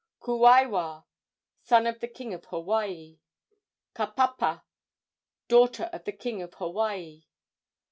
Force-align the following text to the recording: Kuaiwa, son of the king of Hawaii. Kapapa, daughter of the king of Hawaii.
Kuaiwa, 0.19 1.05
son 1.61 1.85
of 1.85 1.99
the 1.99 2.07
king 2.07 2.33
of 2.33 2.45
Hawaii. 2.45 3.19
Kapapa, 3.93 4.63
daughter 5.47 5.91
of 5.93 6.05
the 6.05 6.11
king 6.11 6.41
of 6.41 6.55
Hawaii. 6.55 7.27